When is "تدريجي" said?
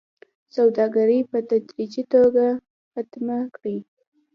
1.49-2.03